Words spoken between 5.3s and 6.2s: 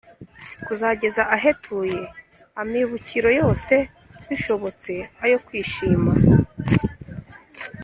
kwishima